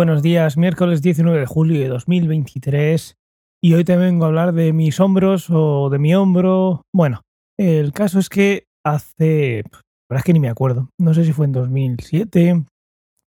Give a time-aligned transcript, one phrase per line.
[0.00, 0.56] buenos días.
[0.56, 3.18] Miércoles 19 de julio de 2023
[3.62, 6.86] y hoy te vengo a hablar de mis hombros o de mi hombro.
[6.90, 7.20] Bueno,
[7.58, 9.62] el caso es que hace...
[9.62, 10.88] La verdad es que ni me acuerdo.
[10.98, 12.64] No sé si fue en 2007,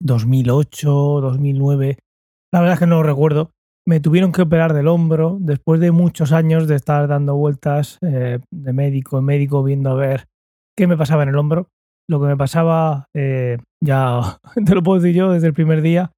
[0.04, 2.00] 2008, 2009.
[2.54, 3.52] La verdad es que no lo recuerdo.
[3.88, 8.40] Me tuvieron que operar del hombro después de muchos años de estar dando vueltas eh,
[8.52, 10.26] de médico en médico viendo a ver
[10.78, 11.70] qué me pasaba en el hombro
[12.10, 16.12] lo que me pasaba, eh, ya te lo puedo decir yo desde el primer día,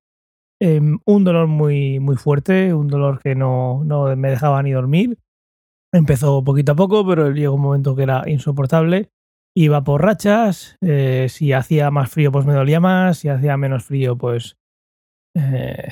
[0.59, 5.17] em, un dolor muy, muy fuerte, un dolor que no, no me dejaba ni dormir.
[5.93, 9.09] Empezó poquito a poco, pero llegó un momento que era insoportable.
[9.55, 13.83] Iba por rachas, eh, si hacía más frío pues me dolía más, si hacía menos
[13.83, 14.57] frío pues
[15.35, 15.87] eh,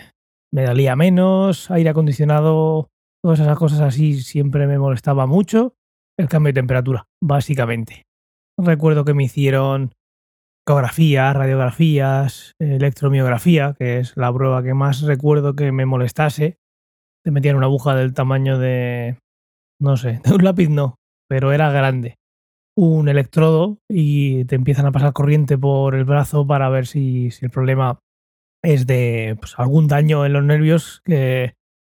[0.53, 2.89] me dolía menos, aire acondicionado,
[3.23, 5.73] todas esas cosas así siempre me molestaba mucho.
[6.20, 8.08] El cambio de temperatura, básicamente.
[8.58, 9.92] Recuerdo que me hicieron
[10.68, 16.58] radiografías, electromiografía, que es la prueba que más recuerdo que me molestase.
[17.23, 19.18] Te metían una aguja del tamaño de,
[19.80, 20.95] no sé, de un lápiz no,
[21.30, 22.16] pero era grande.
[22.76, 27.45] Un electrodo y te empiezan a pasar corriente por el brazo para ver si, si
[27.45, 28.00] el problema
[28.64, 31.54] es de pues, algún daño en los nervios que,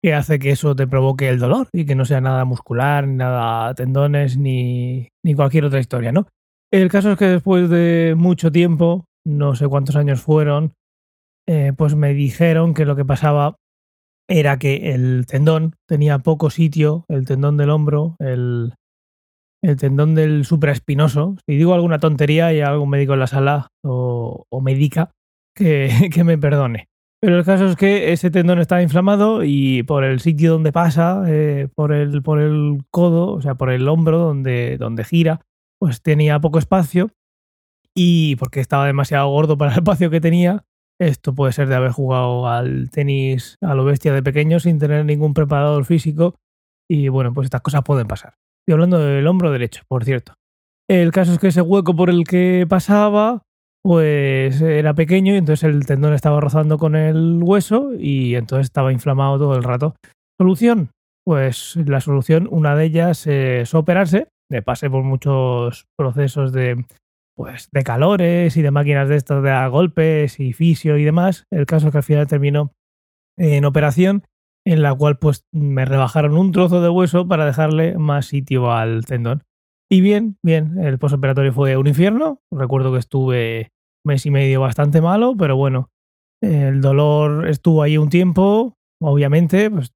[0.04, 3.74] que hace que eso te provoque el dolor y que no sea nada muscular, nada
[3.74, 6.28] tendones, ni, ni cualquier otra historia, ¿no?
[6.72, 10.74] El caso es que después de mucho tiempo, no sé cuántos años fueron,
[11.48, 13.56] eh, pues me dijeron que lo que pasaba
[14.30, 18.74] era que el tendón tenía poco sitio, el tendón del hombro, el,
[19.78, 21.38] tendón del supraespinoso.
[21.48, 25.12] Si digo alguna tontería y algún médico en la sala o, o médica
[25.56, 26.90] que, que, me perdone.
[27.22, 31.24] Pero el caso es que ese tendón estaba inflamado y por el sitio donde pasa,
[31.28, 35.42] eh, por, el, por el codo, o sea, por el hombro donde, donde gira,
[35.80, 37.12] pues tenía poco espacio
[37.96, 40.66] y porque estaba demasiado gordo para el espacio que tenía,
[41.00, 45.06] esto puede ser de haber jugado al tenis a lo bestia de pequeño sin tener
[45.06, 46.36] ningún preparador físico
[46.90, 48.36] y bueno, pues estas cosas pueden pasar.
[48.62, 50.34] Estoy hablando del hombro derecho, por cierto.
[50.90, 53.44] El caso es que ese hueco por el que pasaba
[53.84, 58.92] pues era pequeño y entonces el tendón estaba rozando con el hueso y entonces estaba
[58.92, 59.96] inflamado todo el rato.
[60.40, 60.92] ¿Solución?
[61.26, 66.86] Pues la solución, una de ellas es operarse me pasé por muchos procesos de,
[67.36, 71.46] pues, de calores y de máquinas de estas de golpes y fisio y demás.
[71.52, 72.74] El caso es que al final terminó
[73.38, 74.24] en operación
[74.66, 79.06] en la cual pues me rebajaron un trozo de hueso para dejarle más sitio al
[79.06, 79.44] tendón.
[79.90, 82.42] Y bien, bien, el postoperatorio fue un infierno.
[82.52, 83.72] Recuerdo que estuve
[84.06, 85.90] mes y medio bastante malo, pero bueno,
[86.42, 89.92] el dolor estuvo ahí un tiempo, obviamente, pues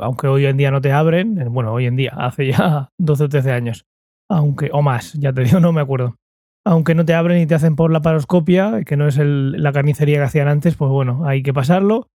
[0.00, 3.28] aunque hoy en día no te abren, bueno, hoy en día, hace ya 12 o
[3.28, 3.84] 13 años,
[4.30, 6.16] aunque, o más, ya te digo, no me acuerdo.
[6.64, 10.18] Aunque no te abren y te hacen por la paroscopia, que no es la carnicería
[10.18, 12.06] que hacían antes, pues bueno, hay que pasarlo.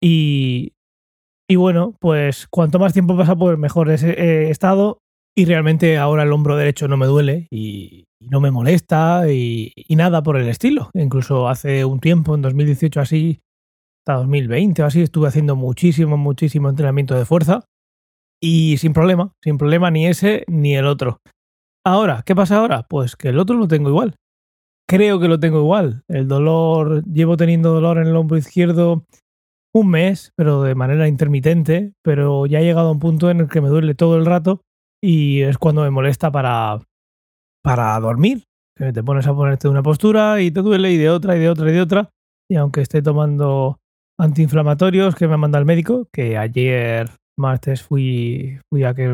[0.00, 0.74] Y,
[1.48, 4.98] y bueno, pues cuanto más tiempo pasa, pues mejor es eh, estado.
[5.36, 9.96] Y realmente ahora el hombro derecho no me duele y, no me molesta y, y,
[9.96, 10.90] nada por el estilo.
[10.94, 13.40] Incluso hace un tiempo, en 2018 así,
[14.14, 17.64] 2020 o así, estuve haciendo muchísimo, muchísimo entrenamiento de fuerza
[18.42, 21.20] y sin problema, sin problema ni ese ni el otro.
[21.84, 22.86] Ahora, ¿qué pasa ahora?
[22.88, 24.14] Pues que el otro lo tengo igual.
[24.88, 26.02] Creo que lo tengo igual.
[26.08, 29.04] El dolor, llevo teniendo dolor en el hombro izquierdo
[29.72, 33.48] un mes, pero de manera intermitente, pero ya he llegado a un punto en el
[33.48, 34.62] que me duele todo el rato
[35.02, 36.80] y es cuando me molesta para,
[37.62, 38.44] para dormir.
[38.76, 41.40] Que te pones a ponerte de una postura y te duele y de otra y
[41.40, 42.10] de otra y de otra.
[42.48, 43.79] Y aunque esté tomando
[44.20, 47.08] antiinflamatorios que me manda el médico, que ayer
[47.38, 49.08] martes fui, fui a que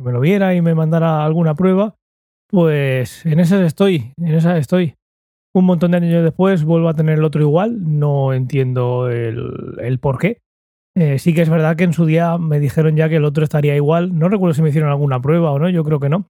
[0.00, 1.94] me lo viera y me mandara alguna prueba,
[2.48, 4.94] pues en esas estoy, en esas estoy.
[5.54, 9.98] Un montón de años después vuelvo a tener el otro igual, no entiendo el, el
[9.98, 10.38] por qué.
[10.94, 13.44] Eh, sí que es verdad que en su día me dijeron ya que el otro
[13.44, 14.18] estaría igual.
[14.18, 16.26] No recuerdo si me hicieron alguna prueba o no, yo creo que no.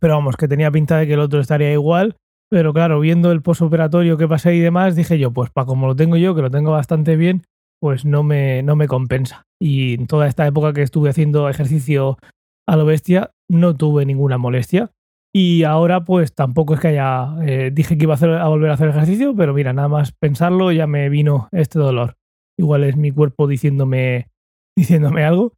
[0.00, 2.16] Pero vamos, que tenía pinta de que el otro estaría igual
[2.48, 5.96] pero claro, viendo el posoperatorio que pasé y demás, dije yo, pues para como lo
[5.96, 7.42] tengo yo, que lo tengo bastante bien,
[7.80, 9.46] pues no me, no me compensa.
[9.60, 12.18] Y en toda esta época que estuve haciendo ejercicio
[12.66, 14.92] a lo bestia, no tuve ninguna molestia.
[15.34, 17.34] Y ahora pues tampoco es que haya...
[17.42, 20.12] Eh, dije que iba a, hacer, a volver a hacer ejercicio, pero mira, nada más
[20.12, 22.16] pensarlo ya me vino este dolor.
[22.58, 24.28] Igual es mi cuerpo diciéndome,
[24.76, 25.52] diciéndome algo.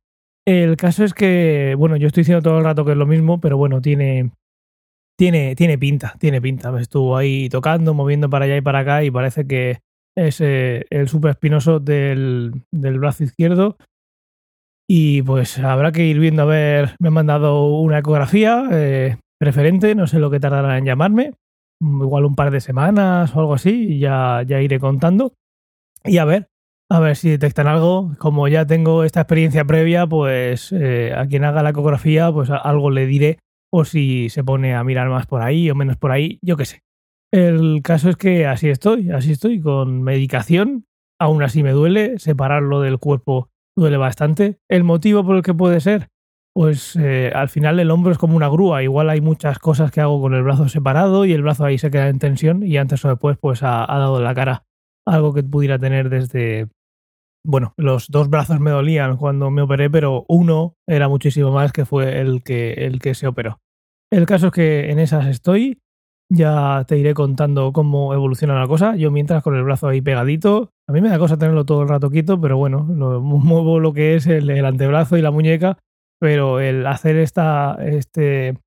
[0.46, 3.38] El caso es que, bueno, yo estoy diciendo todo el rato que es lo mismo,
[3.40, 4.32] pero bueno, tiene,
[5.18, 6.78] tiene, tiene pinta, tiene pinta.
[6.80, 9.80] Estuvo ahí tocando, moviendo para allá y para acá y parece que
[10.16, 13.76] es eh, el supraespinoso del, del brazo izquierdo.
[14.88, 19.94] Y pues habrá que ir viendo a ver, me han mandado una ecografía eh, preferente,
[19.94, 21.34] no sé lo que tardará en llamarme,
[21.82, 25.34] igual un par de semanas o algo así, y ya, ya iré contando.
[26.04, 26.48] Y a ver,
[26.90, 28.14] a ver si detectan algo.
[28.18, 32.90] Como ya tengo esta experiencia previa, pues eh, a quien haga la ecografía, pues algo
[32.90, 33.38] le diré.
[33.72, 36.64] O si se pone a mirar más por ahí o menos por ahí, yo qué
[36.64, 36.82] sé.
[37.32, 40.86] El caso es que así estoy, así estoy, con medicación.
[41.20, 44.58] Aún así me duele, separarlo del cuerpo duele bastante.
[44.68, 46.08] ¿El motivo por el que puede ser?
[46.54, 48.82] Pues eh, al final el hombro es como una grúa.
[48.82, 51.90] Igual hay muchas cosas que hago con el brazo separado y el brazo ahí se
[51.90, 54.64] queda en tensión y antes o después pues ha, ha dado la cara
[55.06, 56.68] algo que pudiera tener desde...
[57.48, 61.86] Bueno, los dos brazos me dolían cuando me operé, pero uno era muchísimo más que
[61.86, 63.58] fue el que, el que se operó.
[64.12, 65.80] El caso es que en esas estoy.
[66.30, 68.96] Ya te iré contando cómo evoluciona la cosa.
[68.96, 70.72] Yo mientras con el brazo ahí pegadito.
[70.86, 73.94] A mí me da cosa tenerlo todo el rato quieto, pero bueno, lo, muevo lo
[73.94, 75.78] que es el, antebrazo y la muñeca.
[76.20, 78.58] Pero el hacer esta, este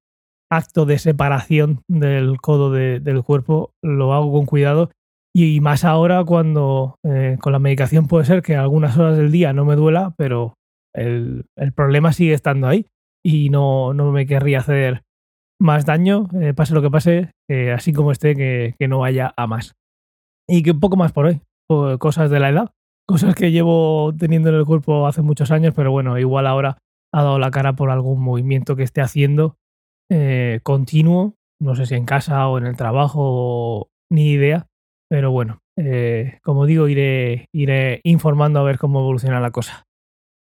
[0.50, 4.90] acto de separación del codo del cuerpo lo hago con cuidado.
[5.34, 9.54] Y más ahora cuando eh, con la medicación puede ser que algunas horas del día
[9.54, 10.56] no me duela, pero
[10.94, 11.46] el,
[11.76, 12.88] problema sigue estando ahí.
[13.24, 15.04] Y no, no me querría hacer
[15.60, 17.32] más daño, eh, pase lo que pase,
[17.74, 19.76] así como esté, que, no vaya a más.
[20.50, 21.42] Y que un poco más por hoy,
[22.00, 22.72] cosas de la edad,
[23.08, 26.78] cosas que llevo teniendo en el cuerpo hace muchos años, pero bueno, igual ahora
[27.14, 29.56] ha dado la cara por algún movimiento que esté haciendo
[30.14, 34.68] eh, continuo, no sé si en casa o en el trabajo, ni idea,
[35.12, 39.84] pero bueno, eh, como digo, iré, iré informando a ver cómo evoluciona la cosa.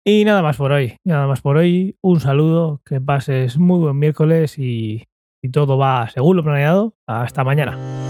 [0.07, 1.99] Y nada más por hoy, nada más por hoy.
[2.01, 5.05] Un saludo, que pases muy buen miércoles y,
[5.43, 6.95] y todo va según lo planeado.
[7.07, 8.04] Hasta mañana.